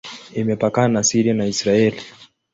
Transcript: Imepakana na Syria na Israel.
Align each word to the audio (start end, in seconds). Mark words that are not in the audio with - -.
Imepakana 0.41 0.89
na 0.93 1.01
Syria 1.09 1.33
na 1.37 1.45
Israel. 1.53 1.93